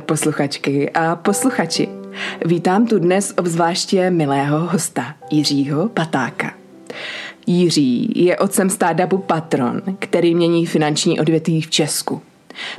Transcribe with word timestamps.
posluchačky 0.00 0.90
a 0.90 1.16
posluchači. 1.16 1.88
Vítám 2.44 2.86
tu 2.86 2.98
dnes 2.98 3.34
obzvláště 3.36 4.10
milého 4.10 4.58
hosta, 4.58 5.14
Jiřího 5.30 5.88
Patáka. 5.88 6.54
Jiří 7.46 8.12
je 8.16 8.36
otcem 8.36 8.70
startupu 8.70 9.18
Patron, 9.18 9.82
který 9.98 10.34
mění 10.34 10.66
finanční 10.66 11.20
odvětví 11.20 11.62
v 11.62 11.70
Česku. 11.70 12.22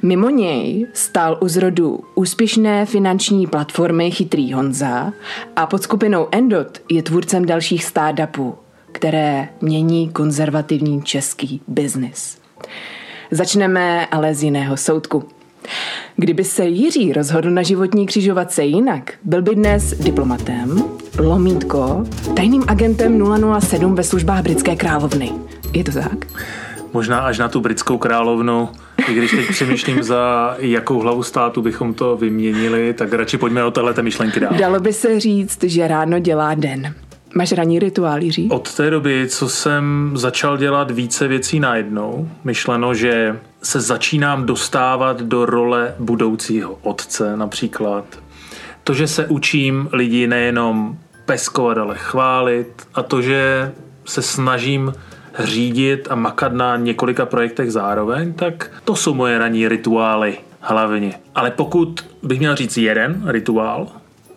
Mimo 0.03 0.29
něj 0.29 0.87
stál 0.93 1.37
u 1.41 1.47
zrodu 1.47 2.03
úspěšné 2.15 2.85
finanční 2.85 3.47
platformy 3.47 4.11
Chytrý 4.11 4.53
Honza 4.53 5.13
a 5.55 5.65
pod 5.65 5.83
skupinou 5.83 6.27
Endot 6.31 6.81
je 6.89 7.03
tvůrcem 7.03 7.45
dalších 7.45 7.83
startupů, 7.83 8.55
které 8.91 9.49
mění 9.61 10.09
konzervativní 10.09 11.01
český 11.01 11.61
biznis. 11.67 12.37
Začneme 13.31 14.05
ale 14.05 14.35
z 14.35 14.43
jiného 14.43 14.77
soudku. 14.77 15.36
Kdyby 16.19 16.43
se 16.43 16.65
Jiří 16.65 17.13
rozhodl 17.13 17.49
na 17.49 17.61
životní 17.61 18.05
křižovatce 18.05 18.63
jinak, 18.63 19.13
byl 19.23 19.41
by 19.41 19.55
dnes 19.55 19.93
diplomatem, 19.93 20.83
lomítko, 21.19 22.03
tajným 22.35 22.63
agentem 22.67 23.23
007 23.59 23.95
ve 23.95 24.03
službách 24.03 24.41
britské 24.41 24.75
královny. 24.75 25.31
Je 25.73 25.83
to 25.83 25.91
tak? 25.91 26.27
Možná 26.93 27.19
až 27.19 27.37
na 27.37 27.47
tu 27.47 27.59
britskou 27.59 27.97
královnu, 27.97 28.69
i 29.09 29.13
když 29.13 29.31
teď 29.31 29.47
přemýšlím, 29.49 30.03
za 30.03 30.55
jakou 30.59 30.99
hlavu 30.99 31.23
státu 31.23 31.61
bychom 31.61 31.93
to 31.93 32.17
vyměnili, 32.17 32.93
tak 32.93 33.13
radši 33.13 33.37
pojďme 33.37 33.63
o 33.63 33.71
téhle 33.71 33.93
myšlenky 34.01 34.39
dál. 34.39 34.53
Dalo 34.59 34.79
by 34.79 34.93
se 34.93 35.19
říct, 35.19 35.63
že 35.63 35.87
ráno 35.87 36.19
dělá 36.19 36.53
den. 36.53 36.93
Máš 37.35 37.51
ranní 37.51 37.79
rituál, 37.79 38.23
Jiří? 38.23 38.49
Od 38.51 38.75
té 38.75 38.89
doby, 38.89 39.25
co 39.29 39.49
jsem 39.49 40.11
začal 40.15 40.57
dělat 40.57 40.91
více 40.91 41.27
věcí 41.27 41.59
najednou, 41.59 42.29
myšleno, 42.43 42.93
že 42.93 43.39
se 43.67 43.81
začínám 43.81 44.45
dostávat 44.45 45.21
do 45.21 45.45
role 45.45 45.95
budoucího 45.99 46.79
otce 46.81 47.37
například. 47.37 48.05
To, 48.83 48.93
že 48.93 49.07
se 49.07 49.27
učím 49.27 49.89
lidi 49.91 50.27
nejenom 50.27 50.97
peskovat, 51.25 51.77
ale 51.77 51.95
chválit 51.97 52.87
a 52.93 53.03
to, 53.03 53.21
že 53.21 53.71
se 54.05 54.21
snažím 54.21 54.93
řídit 55.39 56.07
a 56.09 56.15
makat 56.15 56.53
na 56.53 56.77
několika 56.77 57.25
projektech 57.25 57.71
zároveň, 57.71 58.33
tak 58.33 58.71
to 58.83 58.95
jsou 58.95 59.13
moje 59.13 59.39
ranní 59.39 59.67
rituály 59.67 60.37
hlavně. 60.59 61.19
Ale 61.35 61.51
pokud 61.51 62.05
bych 62.23 62.39
měl 62.39 62.55
říct 62.55 62.77
jeden 62.77 63.23
rituál, 63.25 63.87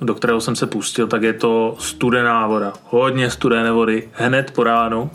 do 0.00 0.14
kterého 0.14 0.40
jsem 0.40 0.56
se 0.56 0.66
pustil, 0.66 1.06
tak 1.06 1.22
je 1.22 1.32
to 1.32 1.76
studená 1.78 2.46
voda. 2.46 2.72
Hodně 2.84 3.30
studené 3.30 3.72
vody 3.72 4.08
hned 4.12 4.50
po 4.50 4.64
ránu, 4.64 5.10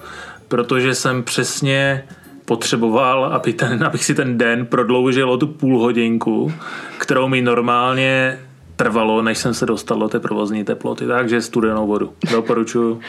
protože 0.48 0.96
jsem 0.96 1.24
přesně 1.24 2.04
potřeboval, 2.46 3.26
aby 3.26 3.54
ten, 3.54 3.84
abych 3.84 4.06
si 4.06 4.16
ten 4.16 4.38
den 4.38 4.66
prodloužil 4.66 5.32
o 5.32 5.38
tu 5.38 5.48
půl 5.48 5.80
hodinku, 5.80 6.54
kterou 6.98 7.28
mi 7.28 7.42
normálně 7.42 8.40
trvalo, 8.76 9.22
než 9.22 9.38
jsem 9.38 9.54
se 9.54 9.66
dostal 9.66 10.00
do 10.00 10.10
té 10.10 10.20
provozní 10.20 10.64
teploty. 10.64 11.08
Takže 11.08 11.42
studenou 11.42 11.88
vodu. 11.88 12.14
Doporučuju. 12.32 13.00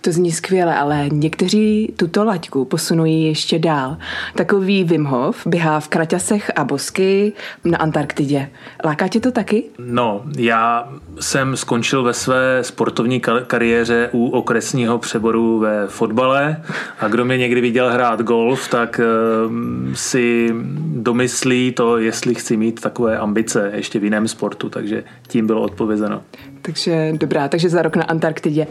To 0.00 0.12
zní 0.12 0.32
skvěle, 0.32 0.76
ale 0.76 1.08
někteří 1.12 1.94
tuto 1.96 2.24
laťku 2.24 2.64
posunují 2.64 3.24
ještě 3.24 3.58
dál. 3.58 3.96
Takový 4.34 4.84
Wim 4.84 5.04
Hof 5.04 5.46
běhá 5.46 5.80
v 5.80 5.88
kraťasech 5.88 6.52
a 6.56 6.64
bosky 6.64 7.32
na 7.64 7.78
Antarktidě. 7.78 8.50
Láká 8.84 9.08
tě 9.08 9.20
to 9.20 9.32
taky? 9.32 9.64
No, 9.78 10.22
já 10.36 10.88
jsem 11.20 11.56
skončil 11.56 12.02
ve 12.02 12.14
své 12.14 12.58
sportovní 12.64 13.20
kariéře 13.46 14.08
u 14.12 14.28
okresního 14.28 14.98
přeboru 14.98 15.58
ve 15.58 15.86
fotbale 15.86 16.62
a 17.00 17.08
kdo 17.08 17.24
mě 17.24 17.38
někdy 17.38 17.60
viděl 17.60 17.92
hrát 17.92 18.22
golf, 18.22 18.68
tak 18.68 19.00
uh, 19.46 19.52
si 19.94 20.50
domyslí 20.86 21.72
to, 21.72 21.98
jestli 21.98 22.34
chci 22.34 22.56
mít 22.56 22.80
takové 22.80 23.18
ambice 23.18 23.70
ještě 23.74 23.98
v 23.98 24.04
jiném 24.04 24.28
sportu, 24.28 24.68
takže 24.68 25.04
tím 25.28 25.46
bylo 25.46 25.62
odpovězeno. 25.62 26.22
Takže 26.62 27.12
dobrá, 27.12 27.48
takže 27.48 27.68
za 27.68 27.82
rok 27.82 27.96
na 27.96 28.04
Antarktidě. 28.04 28.66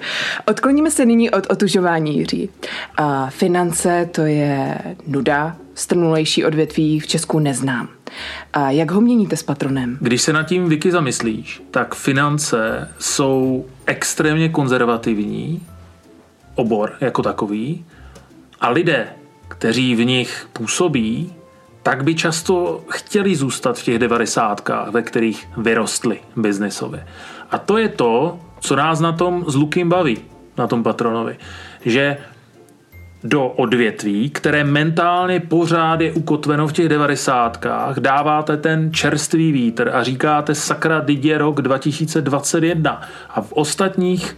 Odkloníme 0.45 0.91
se 0.91 1.00
nyní 1.05 1.31
od 1.31 1.47
otužování 1.49 2.17
Jiří. 2.17 2.49
A 2.97 3.29
finance 3.29 4.09
to 4.11 4.21
je 4.21 4.77
nuda, 5.07 5.55
strnulejší 5.75 6.45
odvětví 6.45 6.99
v 6.99 7.07
Česku 7.07 7.39
neznám. 7.39 7.89
A 8.53 8.71
jak 8.71 8.91
ho 8.91 9.01
měníte 9.01 9.37
s 9.37 9.43
patronem? 9.43 9.97
Když 10.01 10.21
se 10.21 10.33
nad 10.33 10.43
tím 10.43 10.69
Vicky 10.69 10.91
zamyslíš, 10.91 11.61
tak 11.71 11.95
finance 11.95 12.89
jsou 12.99 13.65
extrémně 13.85 14.49
konzervativní 14.49 15.61
obor 16.55 16.93
jako 17.01 17.21
takový 17.21 17.85
a 18.61 18.69
lidé, 18.69 19.07
kteří 19.47 19.95
v 19.95 20.05
nich 20.05 20.47
působí, 20.53 21.33
tak 21.83 22.03
by 22.03 22.15
často 22.15 22.83
chtěli 22.89 23.35
zůstat 23.35 23.79
v 23.79 23.83
těch 23.83 23.99
devadesátkách, 23.99 24.87
ve 24.87 25.01
kterých 25.01 25.47
vyrostli 25.57 26.19
biznesově. 26.35 27.07
A 27.51 27.57
to 27.57 27.77
je 27.77 27.89
to, 27.89 28.39
co 28.59 28.75
nás 28.75 28.99
na 28.99 29.11
tom 29.11 29.45
s 29.47 29.55
Lukým 29.55 29.89
baví, 29.89 30.17
na 30.57 30.67
tom 30.67 30.83
patronovi. 30.83 31.37
Že 31.85 32.17
do 33.23 33.47
odvětví, 33.47 34.29
které 34.29 34.63
mentálně 34.63 35.39
pořád 35.39 36.01
je 36.01 36.11
ukotveno 36.11 36.67
v 36.67 36.73
těch 36.73 36.89
devadesátkách, 36.89 37.99
dáváte 37.99 38.57
ten 38.57 38.93
čerstvý 38.93 39.51
vítr 39.51 39.91
a 39.93 40.03
říkáte 40.03 40.55
sakra, 40.55 40.99
didě 40.99 41.37
rok 41.37 41.61
2021. 41.61 43.01
A 43.29 43.41
v 43.41 43.51
ostatních 43.51 44.37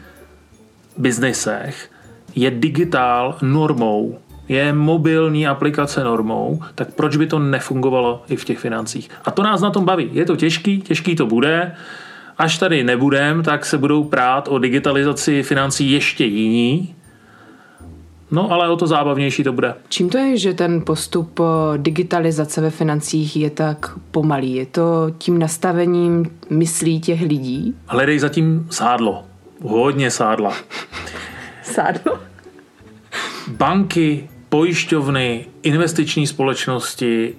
biznesech 0.97 1.89
je 2.35 2.51
digitál 2.51 3.37
normou, 3.41 4.19
je 4.47 4.73
mobilní 4.73 5.47
aplikace 5.47 6.03
normou, 6.03 6.59
tak 6.75 6.93
proč 6.93 7.15
by 7.15 7.27
to 7.27 7.39
nefungovalo 7.39 8.23
i 8.29 8.35
v 8.35 8.45
těch 8.45 8.59
financích? 8.59 9.09
A 9.25 9.31
to 9.31 9.43
nás 9.43 9.61
na 9.61 9.69
tom 9.69 9.85
baví. 9.85 10.09
Je 10.13 10.25
to 10.25 10.35
těžký, 10.35 10.81
těžký 10.81 11.15
to 11.15 11.25
bude, 11.25 11.75
až 12.37 12.57
tady 12.57 12.83
nebudem, 12.83 13.43
tak 13.43 13.65
se 13.65 13.77
budou 13.77 14.03
prát 14.03 14.47
o 14.47 14.59
digitalizaci 14.59 15.43
financí 15.43 15.91
ještě 15.91 16.25
jiní, 16.25 16.95
No, 18.33 18.51
ale 18.51 18.69
o 18.69 18.75
to 18.75 18.87
zábavnější 18.87 19.43
to 19.43 19.53
bude. 19.53 19.75
Čím 19.89 20.09
to 20.09 20.17
je, 20.17 20.37
že 20.37 20.53
ten 20.53 20.81
postup 20.81 21.39
digitalizace 21.77 22.61
ve 22.61 22.69
financích 22.69 23.35
je 23.35 23.49
tak 23.49 23.91
pomalý? 24.11 24.55
Je 24.55 24.65
to 24.65 25.11
tím 25.17 25.39
nastavením 25.39 26.39
myslí 26.49 27.01
těch 27.01 27.21
lidí? 27.21 27.75
Hledej 27.85 28.19
zatím 28.19 28.67
sádlo. 28.71 29.23
Hodně 29.61 30.11
sádla. 30.11 30.53
sádlo? 31.63 32.19
Banky, 33.47 34.29
pojišťovny, 34.49 35.45
investiční 35.63 36.27
společnosti, 36.27 37.35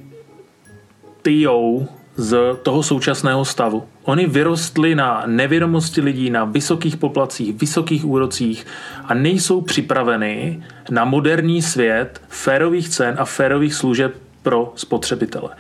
TO, 1.23 1.87
z 2.17 2.57
toho 2.63 2.83
současného 2.83 3.45
stavu. 3.45 3.85
Oni 4.05 4.27
vyrostli 4.27 4.95
na 4.95 5.23
nevědomosti 5.27 6.01
lidí, 6.01 6.31
na 6.31 6.45
vysokých 6.45 6.97
poplacích, 6.97 7.55
vysokých 7.55 8.05
úrocích 8.05 8.67
a 9.05 9.15
nejsou 9.15 9.61
připraveny 9.61 10.63
na 10.91 11.05
moderní 11.05 11.63
svět 11.63 12.23
férových 12.29 12.89
cen 12.89 13.15
a 13.19 13.25
férových 13.25 13.75
služeb 13.75 14.15
pro 14.43 14.73
spotřebitele. 14.77 15.51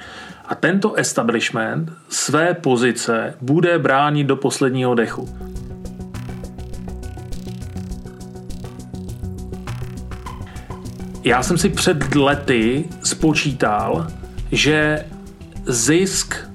A 0.46 0.54
tento 0.54 0.94
establishment 0.94 1.92
své 2.08 2.54
pozice 2.54 3.34
bude 3.40 3.78
bránit 3.78 4.26
do 4.26 4.36
posledního 4.36 4.94
dechu. 4.94 5.28
Já 11.24 11.42
jsem 11.42 11.58
si 11.58 11.68
před 11.68 12.14
lety 12.14 12.84
spočítal, 13.02 14.06
že 14.52 15.04
zisk 15.66 16.50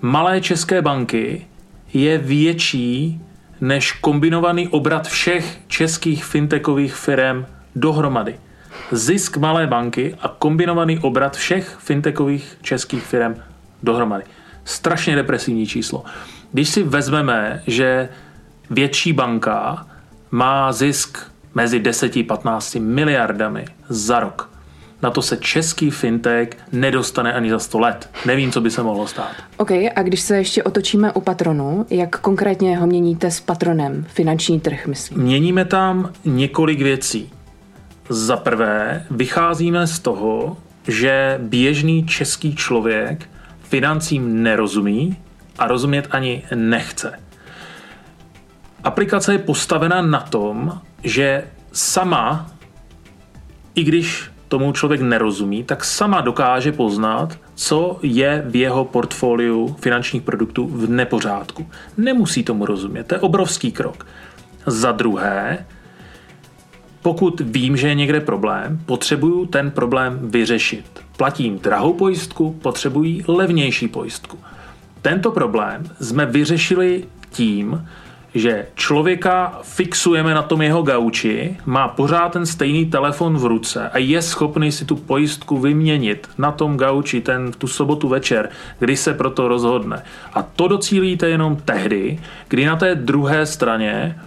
malé 0.00 0.40
české 0.40 0.82
banky 0.82 1.46
je 1.94 2.18
větší 2.18 3.20
než 3.60 3.92
kombinovaný 3.92 4.68
obrat 4.68 5.08
všech 5.08 5.58
českých 5.68 6.24
fintechových 6.24 6.94
firm 6.94 7.46
dohromady. 7.76 8.38
Zisk 8.92 9.36
malé 9.36 9.66
banky 9.66 10.14
a 10.20 10.28
kombinovaný 10.28 10.98
obrat 10.98 11.36
všech 11.36 11.76
fintechových 11.78 12.58
českých 12.62 13.02
firm 13.02 13.34
dohromady. 13.82 14.24
Strašně 14.64 15.16
depresivní 15.16 15.66
číslo. 15.66 16.04
Když 16.52 16.68
si 16.68 16.82
vezmeme, 16.82 17.62
že 17.66 18.08
větší 18.70 19.12
banka 19.12 19.86
má 20.30 20.72
zisk 20.72 21.18
mezi 21.54 21.80
10-15 21.80 22.80
miliardami 22.80 23.64
za 23.88 24.20
rok, 24.20 24.53
na 25.02 25.10
to 25.10 25.22
se 25.22 25.36
český 25.36 25.90
fintech 25.90 26.48
nedostane 26.72 27.32
ani 27.32 27.50
za 27.50 27.58
100 27.58 27.78
let. 27.78 28.10
Nevím, 28.26 28.52
co 28.52 28.60
by 28.60 28.70
se 28.70 28.82
mohlo 28.82 29.06
stát. 29.06 29.32
OK, 29.56 29.70
a 29.70 30.02
když 30.02 30.20
se 30.20 30.36
ještě 30.36 30.62
otočíme 30.62 31.12
u 31.12 31.20
patronu, 31.20 31.86
jak 31.90 32.20
konkrétně 32.20 32.78
ho 32.78 32.86
měníte 32.86 33.30
s 33.30 33.40
patronem? 33.40 34.06
Finanční 34.08 34.60
trh, 34.60 34.86
myslím. 34.86 35.18
Měníme 35.18 35.64
tam 35.64 36.12
několik 36.24 36.82
věcí. 36.82 37.32
Za 38.08 38.36
prvé, 38.36 39.06
vycházíme 39.10 39.86
z 39.86 39.98
toho, 39.98 40.56
že 40.88 41.38
běžný 41.42 42.06
český 42.06 42.56
člověk 42.56 43.28
financím 43.62 44.42
nerozumí 44.42 45.16
a 45.58 45.66
rozumět 45.66 46.08
ani 46.10 46.42
nechce. 46.54 47.20
Aplikace 48.84 49.32
je 49.32 49.38
postavena 49.38 50.02
na 50.02 50.20
tom, 50.20 50.80
že 51.02 51.44
sama, 51.72 52.50
i 53.74 53.84
když 53.84 54.30
tomu 54.48 54.72
člověk 54.72 55.00
nerozumí, 55.00 55.64
tak 55.64 55.84
sama 55.84 56.20
dokáže 56.20 56.72
poznat, 56.72 57.38
co 57.54 57.98
je 58.02 58.44
v 58.46 58.56
jeho 58.56 58.84
portfoliu 58.84 59.76
finančních 59.80 60.22
produktů 60.22 60.66
v 60.66 60.90
nepořádku. 60.90 61.68
Nemusí 61.96 62.42
tomu 62.42 62.66
rozumět, 62.66 63.04
to 63.04 63.14
je 63.14 63.20
obrovský 63.20 63.72
krok. 63.72 64.06
Za 64.66 64.92
druhé, 64.92 65.66
pokud 67.02 67.40
vím, 67.40 67.76
že 67.76 67.88
je 67.88 67.94
někde 67.94 68.20
problém, 68.20 68.80
potřebuju 68.86 69.46
ten 69.46 69.70
problém 69.70 70.18
vyřešit. 70.22 70.84
Platím 71.16 71.58
drahou 71.58 71.92
pojistku, 71.92 72.58
potřebují 72.62 73.24
levnější 73.28 73.88
pojistku. 73.88 74.38
Tento 75.02 75.30
problém 75.30 75.82
jsme 76.00 76.26
vyřešili 76.26 77.04
tím, 77.30 77.88
že 78.34 78.66
člověka 78.74 79.58
fixujeme 79.62 80.34
na 80.34 80.42
tom 80.42 80.62
jeho 80.62 80.82
gauči, 80.82 81.56
má 81.66 81.88
pořád 81.88 82.32
ten 82.32 82.46
stejný 82.46 82.86
telefon 82.86 83.38
v 83.38 83.44
ruce 83.44 83.88
a 83.88 83.98
je 83.98 84.22
schopný 84.22 84.72
si 84.72 84.84
tu 84.84 84.96
pojistku 84.96 85.58
vyměnit 85.58 86.28
na 86.38 86.52
tom 86.52 86.76
gauči 86.76 87.20
ten, 87.20 87.52
tu 87.52 87.66
sobotu 87.66 88.08
večer, 88.08 88.48
kdy 88.78 88.96
se 88.96 89.14
proto 89.14 89.48
rozhodne. 89.48 90.02
A 90.32 90.42
to 90.42 90.68
docílíte 90.68 91.28
jenom 91.28 91.56
tehdy, 91.56 92.20
kdy 92.48 92.66
na 92.66 92.76
té 92.76 92.94
druhé 92.94 93.46
straně 93.46 94.18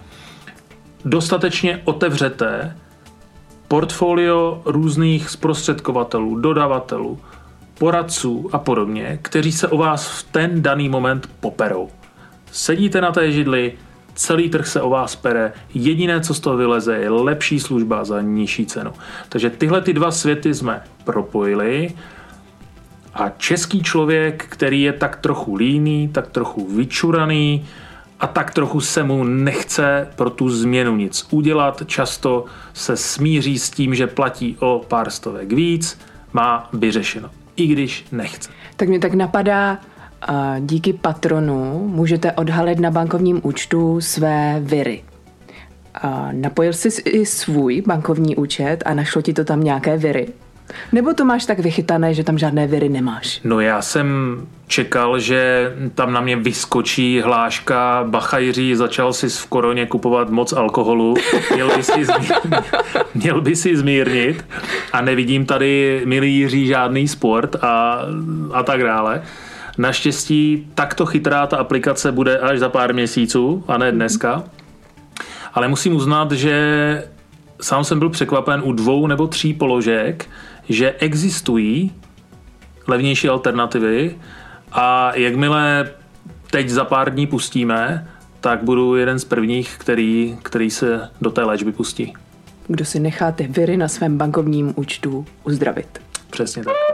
dostatečně 1.04 1.80
otevřete 1.84 2.76
portfolio 3.68 4.62
různých 4.64 5.30
zprostředkovatelů, 5.30 6.36
dodavatelů, 6.36 7.20
poradců 7.78 8.48
a 8.52 8.58
podobně, 8.58 9.18
kteří 9.22 9.52
se 9.52 9.68
o 9.68 9.76
vás 9.76 10.08
v 10.08 10.22
ten 10.22 10.62
daný 10.62 10.88
moment 10.88 11.30
poperou. 11.40 11.88
Sedíte 12.52 13.00
na 13.00 13.12
té 13.12 13.32
židli, 13.32 13.72
celý 14.18 14.48
trh 14.48 14.66
se 14.66 14.80
o 14.80 14.90
vás 14.90 15.16
pere, 15.16 15.52
jediné, 15.74 16.20
co 16.20 16.34
z 16.34 16.40
toho 16.40 16.56
vyleze, 16.56 16.96
je 16.96 17.10
lepší 17.10 17.60
služba 17.60 18.04
za 18.04 18.22
nižší 18.22 18.66
cenu. 18.66 18.92
Takže 19.28 19.50
tyhle 19.50 19.80
ty 19.80 19.92
dva 19.92 20.10
světy 20.10 20.54
jsme 20.54 20.82
propojili 21.04 21.94
a 23.14 23.28
český 23.28 23.82
člověk, 23.82 24.44
který 24.48 24.82
je 24.82 24.92
tak 24.92 25.16
trochu 25.16 25.54
líný, 25.54 26.08
tak 26.08 26.26
trochu 26.26 26.66
vyčuraný 26.74 27.66
a 28.20 28.26
tak 28.26 28.54
trochu 28.54 28.80
se 28.80 29.02
mu 29.02 29.24
nechce 29.24 30.08
pro 30.16 30.30
tu 30.30 30.48
změnu 30.48 30.96
nic 30.96 31.26
udělat, 31.30 31.82
často 31.86 32.44
se 32.72 32.96
smíří 32.96 33.58
s 33.58 33.70
tím, 33.70 33.94
že 33.94 34.06
platí 34.06 34.56
o 34.60 34.84
pár 34.88 35.10
stovek 35.10 35.52
víc, 35.52 36.00
má 36.32 36.68
vyřešeno, 36.72 37.30
i 37.56 37.66
když 37.66 38.06
nechce. 38.12 38.50
Tak 38.76 38.88
mě 38.88 38.98
tak 38.98 39.14
napadá, 39.14 39.78
díky 40.60 40.92
patronu 40.92 41.88
můžete 41.88 42.32
odhalit 42.32 42.78
na 42.78 42.90
bankovním 42.90 43.40
účtu 43.42 44.00
své 44.00 44.60
viry. 44.60 45.02
Napojil 46.32 46.72
jsi 46.72 47.02
i 47.02 47.26
svůj 47.26 47.82
bankovní 47.86 48.36
účet 48.36 48.82
a 48.86 48.94
našlo 48.94 49.22
ti 49.22 49.32
to 49.32 49.44
tam 49.44 49.64
nějaké 49.64 49.96
viry? 49.96 50.28
Nebo 50.92 51.14
to 51.14 51.24
máš 51.24 51.46
tak 51.46 51.58
vychytané, 51.58 52.14
že 52.14 52.24
tam 52.24 52.38
žádné 52.38 52.66
viry 52.66 52.88
nemáš? 52.88 53.40
No 53.44 53.60
já 53.60 53.82
jsem 53.82 54.06
čekal, 54.66 55.18
že 55.18 55.72
tam 55.94 56.12
na 56.12 56.20
mě 56.20 56.36
vyskočí 56.36 57.20
hláška 57.20 58.04
Bacha 58.08 58.38
Jiří, 58.38 58.74
začal 58.74 59.12
si 59.12 59.28
v 59.28 59.46
koroně 59.46 59.86
kupovat 59.86 60.30
moc 60.30 60.52
alkoholu, 60.52 61.14
měl 61.54 61.76
by 61.76 61.82
si 61.82 62.04
zmírnit, 62.04 62.64
měl 63.14 63.40
by 63.40 63.56
si 63.56 63.76
zmírnit 63.76 64.44
a 64.92 65.00
nevidím 65.00 65.46
tady, 65.46 66.02
milý 66.04 66.36
Jiří, 66.36 66.66
žádný 66.66 67.08
sport 67.08 67.56
a, 67.60 68.02
a 68.52 68.62
tak 68.62 68.82
dále. 68.82 69.22
Naštěstí 69.78 70.68
takto 70.74 71.06
chytrá 71.06 71.46
ta 71.46 71.56
aplikace 71.56 72.12
bude 72.12 72.38
až 72.38 72.58
za 72.58 72.68
pár 72.68 72.94
měsíců 72.94 73.64
a 73.68 73.78
ne 73.78 73.92
dneska. 73.92 74.44
Ale 75.54 75.68
musím 75.68 75.96
uznat, 75.96 76.32
že 76.32 77.04
sám 77.62 77.84
jsem 77.84 77.98
byl 77.98 78.10
překvapen 78.10 78.62
u 78.64 78.72
dvou 78.72 79.06
nebo 79.06 79.26
tří 79.26 79.54
položek, 79.54 80.26
že 80.68 80.94
existují 80.98 81.92
levnější 82.86 83.28
alternativy 83.28 84.16
a 84.72 85.16
jakmile 85.16 85.90
teď 86.50 86.68
za 86.68 86.84
pár 86.84 87.14
dní 87.14 87.26
pustíme, 87.26 88.08
tak 88.40 88.62
budu 88.62 88.96
jeden 88.96 89.18
z 89.18 89.24
prvních, 89.24 89.76
který, 89.78 90.38
který 90.42 90.70
se 90.70 91.10
do 91.20 91.30
té 91.30 91.42
léčby 91.42 91.72
pustí. 91.72 92.14
Kdo 92.66 92.84
si 92.84 93.00
necháte 93.00 93.46
viry 93.46 93.76
na 93.76 93.88
svém 93.88 94.18
bankovním 94.18 94.72
účtu 94.76 95.26
uzdravit. 95.44 96.00
Přesně 96.30 96.64
tak. 96.64 96.87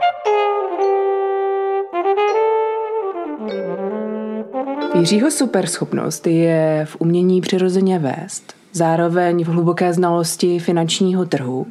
Jiřího 4.94 5.31
superschopnost 5.31 6.26
je 6.26 6.87
v 6.88 6.96
umění 6.99 7.41
přirozeně 7.41 7.99
vést, 7.99 8.55
zároveň 8.73 9.44
v 9.44 9.49
hluboké 9.49 9.93
znalosti 9.93 10.58
finančního 10.58 11.25
trhu 11.25 11.67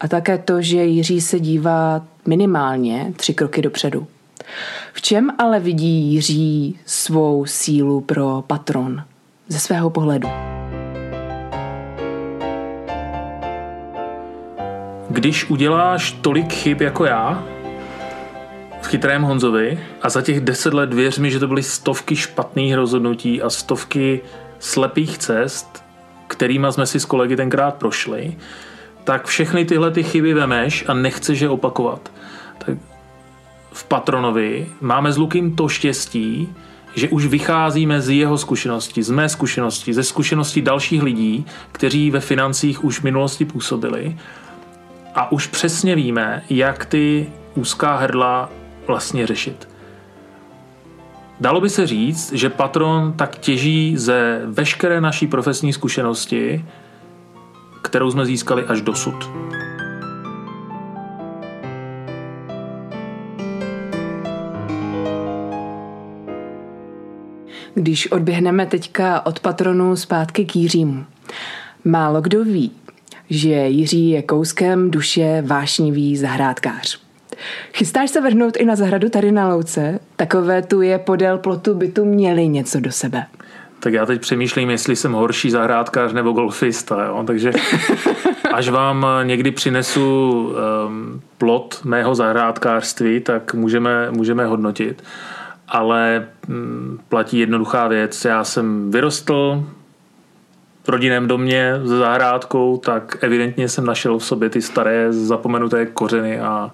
a 0.00 0.08
také 0.08 0.38
to, 0.38 0.62
že 0.62 0.84
Jiří 0.84 1.20
se 1.20 1.40
dívá 1.40 2.06
minimálně 2.26 3.12
tři 3.16 3.34
kroky 3.34 3.62
dopředu. 3.62 4.06
V 4.92 5.02
čem 5.02 5.30
ale 5.38 5.60
vidí 5.60 6.12
Jiří 6.12 6.78
svou 6.86 7.46
sílu 7.46 8.00
pro 8.00 8.44
patron 8.46 9.04
ze 9.48 9.58
svého 9.58 9.90
pohledu? 9.90 10.28
Když 15.10 15.50
uděláš 15.50 16.12
tolik 16.12 16.52
chyb 16.52 16.80
jako 16.80 17.04
já, 17.04 17.44
chytrém 18.88 19.22
Honzovi 19.22 19.80
a 20.02 20.08
za 20.08 20.22
těch 20.22 20.40
deset 20.40 20.74
let 20.74 20.94
věř 20.94 21.18
mi, 21.18 21.30
že 21.30 21.38
to 21.38 21.48
byly 21.48 21.62
stovky 21.62 22.16
špatných 22.16 22.74
rozhodnutí 22.74 23.42
a 23.42 23.50
stovky 23.50 24.20
slepých 24.58 25.18
cest, 25.18 25.84
kterými 26.26 26.66
jsme 26.70 26.86
si 26.86 27.00
s 27.00 27.04
kolegy 27.04 27.36
tenkrát 27.36 27.74
prošli, 27.74 28.36
tak 29.04 29.26
všechny 29.26 29.64
tyhle 29.64 29.90
ty 29.90 30.02
chyby 30.02 30.34
vemeš 30.34 30.84
a 30.88 30.94
nechceš 30.94 31.40
je 31.40 31.48
opakovat. 31.48 32.12
Tak 32.58 32.78
v 33.72 33.84
Patronovi 33.84 34.66
máme 34.80 35.12
s 35.12 35.18
Lukým 35.18 35.56
to 35.56 35.68
štěstí, 35.68 36.48
že 36.94 37.08
už 37.08 37.26
vycházíme 37.26 38.00
z 38.00 38.10
jeho 38.10 38.38
zkušenosti, 38.38 39.02
z 39.02 39.10
mé 39.10 39.28
zkušenosti, 39.28 39.94
ze 39.94 40.04
zkušenosti 40.04 40.62
dalších 40.62 41.02
lidí, 41.02 41.46
kteří 41.72 42.10
ve 42.10 42.20
financích 42.20 42.84
už 42.84 43.00
v 43.00 43.04
minulosti 43.04 43.44
působili 43.44 44.16
a 45.14 45.32
už 45.32 45.46
přesně 45.46 45.94
víme, 45.94 46.42
jak 46.50 46.84
ty 46.84 47.26
úzká 47.54 47.96
hrdla 47.96 48.50
vlastně 48.88 49.26
řešit. 49.26 49.68
Dalo 51.40 51.60
by 51.60 51.70
se 51.70 51.86
říct, 51.86 52.32
že 52.32 52.50
patron 52.50 53.12
tak 53.16 53.38
těží 53.38 53.96
ze 53.96 54.42
veškeré 54.46 55.00
naší 55.00 55.26
profesní 55.26 55.72
zkušenosti, 55.72 56.64
kterou 57.82 58.10
jsme 58.10 58.26
získali 58.26 58.64
až 58.64 58.80
dosud. 58.80 59.30
Když 67.74 68.12
odběhneme 68.12 68.66
teďka 68.66 69.26
od 69.26 69.40
patronu 69.40 69.96
zpátky 69.96 70.44
k 70.44 70.56
Jiřímu, 70.56 71.04
málo 71.84 72.20
kdo 72.20 72.44
ví, 72.44 72.72
že 73.30 73.50
Jiří 73.50 74.10
je 74.10 74.22
kouskem 74.22 74.90
duše 74.90 75.42
vášnivý 75.46 76.16
zahrádkář. 76.16 77.07
Chystáš 77.72 78.10
se 78.10 78.20
vrhnout 78.20 78.56
i 78.56 78.64
na 78.64 78.76
zahradu 78.76 79.08
tady 79.08 79.32
na 79.32 79.48
Louce? 79.48 79.98
Takové 80.16 80.62
tu 80.62 80.82
je 80.82 80.98
podél 80.98 81.38
plotu 81.38 81.74
by 81.74 81.88
tu 81.88 82.04
měli 82.04 82.48
něco 82.48 82.80
do 82.80 82.92
sebe. 82.92 83.26
Tak 83.80 83.92
já 83.92 84.06
teď 84.06 84.20
přemýšlím, 84.20 84.70
jestli 84.70 84.96
jsem 84.96 85.12
horší 85.12 85.50
zahrádkář 85.50 86.12
nebo 86.12 86.32
golfista, 86.32 87.04
jo? 87.04 87.24
takže 87.26 87.52
až 88.52 88.68
vám 88.68 89.06
někdy 89.22 89.50
přinesu 89.50 90.40
um, 90.86 91.20
plot 91.38 91.80
mého 91.84 92.14
zahrádkářství, 92.14 93.20
tak 93.20 93.54
můžeme, 93.54 94.10
můžeme 94.10 94.46
hodnotit. 94.46 95.04
Ale 95.68 96.26
um, 96.48 97.00
platí 97.08 97.38
jednoduchá 97.38 97.88
věc. 97.88 98.24
Já 98.24 98.44
jsem 98.44 98.90
vyrostl 98.90 99.64
v 100.84 100.88
rodinném 100.88 101.28
domě 101.28 101.74
s 101.84 101.88
zahrádkou, 101.88 102.76
tak 102.76 103.16
evidentně 103.20 103.68
jsem 103.68 103.86
našel 103.86 104.18
v 104.18 104.24
sobě 104.24 104.50
ty 104.50 104.62
staré 104.62 105.12
zapomenuté 105.12 105.86
kořeny 105.86 106.40
a 106.40 106.70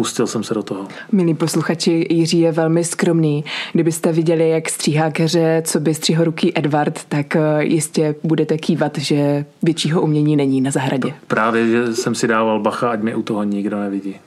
pustil 0.00 0.26
jsem 0.26 0.44
se 0.44 0.54
do 0.54 0.62
toho. 0.62 0.88
Milí 1.12 1.34
posluchači, 1.34 2.06
Jiří 2.10 2.40
je 2.40 2.52
velmi 2.52 2.84
skromný. 2.84 3.44
Kdybyste 3.72 4.12
viděli, 4.12 4.48
jak 4.48 4.68
stříhá 4.68 5.10
keře, 5.10 5.62
co 5.66 5.80
by 5.80 5.94
stříhoruký 5.94 6.58
Edward, 6.58 7.00
tak 7.08 7.36
eh, 7.36 7.40
jistě 7.64 8.14
budete 8.24 8.58
kývat, 8.58 8.98
že 8.98 9.44
většího 9.62 10.02
umění 10.02 10.36
není 10.36 10.60
na 10.60 10.70
zahradě. 10.70 11.14
Právě, 11.26 11.66
že 11.66 11.94
jsem 11.94 12.14
si 12.14 12.28
dával 12.28 12.60
bacha, 12.60 12.90
ať 12.90 13.00
mě 13.00 13.14
u 13.16 13.22
toho 13.22 13.42
nikdo 13.42 13.80
nevidí. 13.80 14.16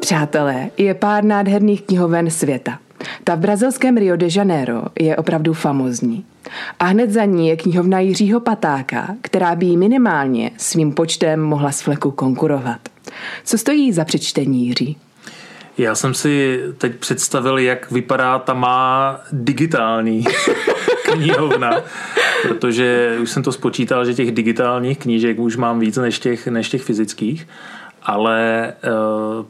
Přátelé, 0.00 0.70
je 0.76 0.94
pár 0.94 1.24
nádherných 1.24 1.82
knihoven 1.82 2.30
světa. 2.30 2.78
Ta 3.28 3.34
v 3.34 3.38
brazilském 3.38 3.96
Rio 3.96 4.16
de 4.16 4.26
Janeiro 4.36 4.82
je 5.00 5.16
opravdu 5.16 5.52
famozní. 5.52 6.24
A 6.78 6.84
hned 6.84 7.10
za 7.10 7.24
ní 7.24 7.48
je 7.48 7.56
knihovna 7.56 8.00
Jiřího 8.00 8.40
Patáka, 8.40 9.16
která 9.20 9.54
by 9.54 9.66
jí 9.66 9.76
minimálně 9.76 10.50
svým 10.56 10.92
počtem 10.92 11.40
mohla 11.40 11.72
z 11.72 11.80
fleku 11.80 12.10
konkurovat. 12.10 12.80
Co 13.44 13.58
stojí 13.58 13.92
za 13.92 14.04
přečtení 14.04 14.66
Jiří? 14.66 14.96
Já 15.78 15.94
jsem 15.94 16.14
si 16.14 16.60
teď 16.78 16.94
představil, 16.94 17.58
jak 17.58 17.90
vypadá 17.90 18.38
ta 18.38 18.54
má 18.54 19.20
digitální 19.32 20.24
knihovna, 21.12 21.82
protože 22.42 23.16
už 23.22 23.30
jsem 23.30 23.42
to 23.42 23.52
spočítal, 23.52 24.04
že 24.04 24.14
těch 24.14 24.32
digitálních 24.32 24.98
knížek 24.98 25.38
už 25.38 25.56
mám 25.56 25.80
víc 25.80 25.96
než 25.96 26.18
těch, 26.18 26.46
než 26.46 26.68
těch 26.68 26.82
fyzických. 26.82 27.46
Ale 28.08 28.68
eh, 28.68 28.90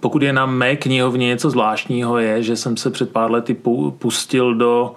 pokud 0.00 0.22
je 0.22 0.32
na 0.32 0.46
mé 0.46 0.76
knihovně 0.76 1.26
něco 1.26 1.50
zvláštního, 1.50 2.18
je, 2.18 2.42
že 2.42 2.56
jsem 2.56 2.76
se 2.76 2.90
před 2.90 3.12
pár 3.12 3.30
lety 3.30 3.56
pustil 3.98 4.54
do 4.54 4.94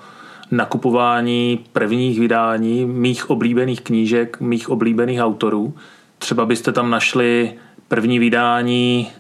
nakupování 0.52 1.66
prvních 1.74 2.20
vydání 2.20 2.86
mých 2.86 3.30
oblíbených 3.30 3.82
knížek, 3.82 4.40
mých 4.40 4.70
oblíbených 4.70 5.20
autorů. 5.22 5.74
Třeba 6.18 6.46
byste 6.46 6.72
tam 6.72 6.90
našli 6.90 7.54
první 7.88 8.20
vydání 8.20 9.12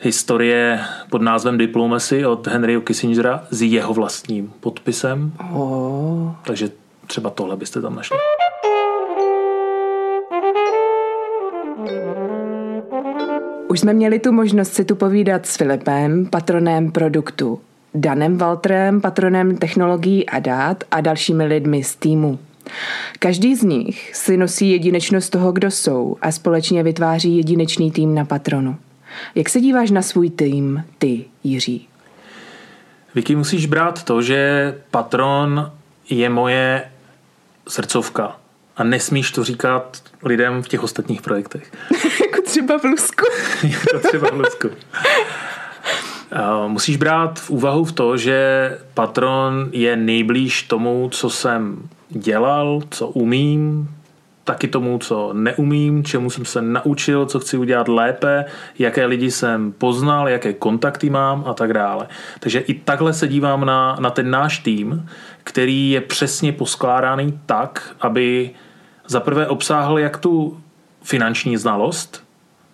historie 0.00 0.80
pod 1.10 1.22
názvem 1.22 1.58
Diplomacy 1.58 2.26
od 2.26 2.46
Henryho 2.46 2.80
Kissingera 2.80 3.44
s 3.50 3.62
jeho 3.62 3.94
vlastním 3.94 4.52
podpisem. 4.60 5.32
Oh. 5.52 6.30
Takže 6.44 6.70
třeba 7.06 7.30
tohle 7.30 7.56
byste 7.56 7.80
tam 7.80 7.94
našli. 7.94 8.16
Už 13.70 13.80
jsme 13.80 13.92
měli 13.92 14.18
tu 14.18 14.32
možnost 14.32 14.72
si 14.72 14.84
tu 14.84 14.96
povídat 14.96 15.46
s 15.46 15.56
Filipem, 15.56 16.26
patronem 16.26 16.92
produktu, 16.92 17.60
Danem 17.94 18.38
Walterem, 18.38 19.00
patronem 19.00 19.56
technologií 19.56 20.28
a 20.28 20.38
dát 20.38 20.84
a 20.90 21.00
dalšími 21.00 21.44
lidmi 21.44 21.84
z 21.84 21.96
týmu. 21.96 22.38
Každý 23.18 23.56
z 23.56 23.62
nich 23.62 24.16
si 24.16 24.36
nosí 24.36 24.70
jedinečnost 24.70 25.30
toho, 25.30 25.52
kdo 25.52 25.70
jsou 25.70 26.16
a 26.22 26.32
společně 26.32 26.82
vytváří 26.82 27.36
jedinečný 27.36 27.90
tým 27.90 28.14
na 28.14 28.24
patronu. 28.24 28.76
Jak 29.34 29.48
se 29.48 29.60
díváš 29.60 29.90
na 29.90 30.02
svůj 30.02 30.30
tým, 30.30 30.84
ty, 30.98 31.24
Jiří? 31.44 31.88
Vicky, 33.14 33.36
musíš 33.36 33.66
brát 33.66 34.02
to, 34.02 34.22
že 34.22 34.74
patron 34.90 35.72
je 36.10 36.28
moje 36.28 36.90
srdcovka 37.68 38.36
a 38.76 38.84
nesmíš 38.84 39.30
to 39.30 39.44
říkat 39.44 40.02
lidem 40.22 40.62
v 40.62 40.68
těch 40.68 40.82
ostatních 40.82 41.22
projektech. 41.22 41.72
jako 42.20 42.42
třeba 42.42 42.78
v 42.78 42.84
Lusku. 42.84 43.24
jako 43.62 44.08
třeba 44.08 44.28
v 44.30 44.38
Lusku. 44.38 44.68
Musíš 46.66 46.96
brát 46.96 47.40
v 47.40 47.50
úvahu 47.50 47.84
v 47.84 47.92
to, 47.92 48.16
že 48.16 48.78
patron 48.94 49.68
je 49.72 49.96
nejblíž 49.96 50.62
tomu, 50.62 51.08
co 51.12 51.30
jsem 51.30 51.88
dělal, 52.08 52.82
co 52.90 53.08
umím, 53.08 53.88
taky 54.50 54.68
tomu, 54.68 54.98
co 54.98 55.30
neumím, 55.32 56.04
čemu 56.04 56.30
jsem 56.30 56.44
se 56.44 56.62
naučil, 56.62 57.26
co 57.26 57.40
chci 57.40 57.56
udělat 57.56 57.88
lépe, 57.88 58.44
jaké 58.78 59.06
lidi 59.06 59.30
jsem 59.30 59.72
poznal, 59.72 60.28
jaké 60.28 60.52
kontakty 60.52 61.10
mám 61.10 61.44
a 61.46 61.54
tak 61.54 61.72
dále. 61.72 62.08
Takže 62.40 62.58
i 62.58 62.74
takhle 62.74 63.12
se 63.12 63.28
dívám 63.28 63.64
na, 63.64 63.96
na 64.00 64.10
ten 64.10 64.30
náš 64.30 64.58
tým, 64.58 65.08
který 65.44 65.90
je 65.90 66.00
přesně 66.00 66.52
poskládaný 66.52 67.40
tak, 67.46 67.94
aby 68.00 68.50
zaprvé 69.06 69.46
obsáhl 69.46 69.98
jak 69.98 70.18
tu 70.18 70.60
finanční 71.02 71.56
znalost, 71.56 72.24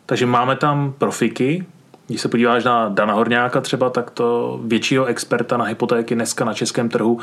takže 0.06 0.26
máme 0.26 0.56
tam 0.56 0.94
profiky, 0.98 1.66
když 2.06 2.20
se 2.20 2.28
podíváš 2.28 2.64
na 2.64 2.88
Dana 2.88 3.14
Horňáka 3.14 3.60
třeba, 3.60 3.90
tak 3.90 4.10
to 4.10 4.60
většího 4.64 5.04
experta 5.04 5.56
na 5.56 5.64
hypotéky 5.64 6.14
dneska 6.14 6.44
na 6.44 6.54
českém 6.54 6.88
trhu 6.88 7.20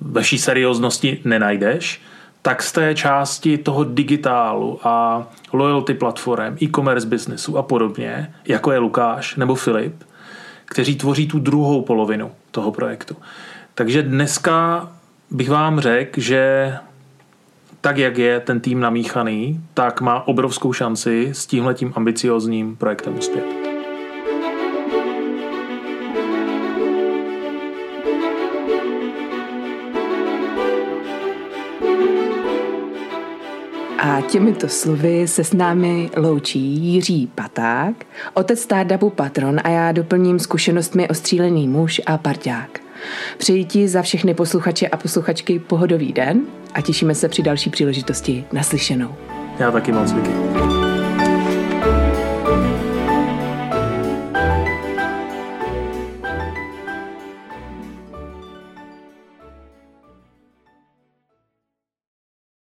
ve 0.00 0.22
vší 0.22 0.38
serióznosti 0.38 1.20
nenajdeš 1.24 2.00
tak 2.42 2.62
z 2.62 2.72
té 2.72 2.94
části 2.94 3.58
toho 3.58 3.84
digitálu 3.84 4.80
a 4.82 5.26
loyalty 5.52 5.94
platform, 5.94 6.56
e-commerce 6.62 7.06
businessu 7.06 7.58
a 7.58 7.62
podobně, 7.62 8.34
jako 8.44 8.72
je 8.72 8.78
Lukáš 8.78 9.36
nebo 9.36 9.54
Filip, 9.54 10.04
kteří 10.64 10.96
tvoří 10.96 11.28
tu 11.28 11.38
druhou 11.38 11.82
polovinu 11.82 12.30
toho 12.50 12.72
projektu. 12.72 13.16
Takže 13.74 14.02
dneska 14.02 14.88
bych 15.30 15.50
vám 15.50 15.80
řekl, 15.80 16.20
že 16.20 16.74
tak, 17.80 17.98
jak 17.98 18.18
je 18.18 18.40
ten 18.40 18.60
tým 18.60 18.80
namíchaný, 18.80 19.60
tak 19.74 20.00
má 20.00 20.28
obrovskou 20.28 20.72
šanci 20.72 21.30
s 21.32 21.46
tímhletím 21.46 21.92
ambiciozním 21.96 22.76
projektem 22.76 23.18
uspět. 23.18 23.57
A 34.08 34.20
těmito 34.20 34.68
slovy 34.68 35.28
se 35.28 35.44
s 35.44 35.52
námi 35.52 36.10
loučí 36.16 36.60
Jiří 36.60 37.30
Paták, 37.34 38.06
otec 38.34 38.60
startupu 38.60 39.10
Patron 39.10 39.60
a 39.64 39.68
já 39.68 39.92
doplním 39.92 40.38
zkušenostmi 40.38 41.08
ostřílený 41.08 41.68
muž 41.68 42.00
a 42.06 42.18
parťák. 42.18 42.80
Přeji 43.38 43.64
ti 43.64 43.88
za 43.88 44.02
všechny 44.02 44.34
posluchače 44.34 44.88
a 44.88 44.96
posluchačky 44.96 45.58
pohodový 45.58 46.12
den 46.12 46.40
a 46.74 46.80
těšíme 46.80 47.14
se 47.14 47.28
při 47.28 47.42
další 47.42 47.70
příležitosti 47.70 48.44
naslyšenou. 48.52 49.14
Já 49.58 49.70
taky 49.70 49.92
moc, 49.92 50.12
Vicky. 50.12 50.77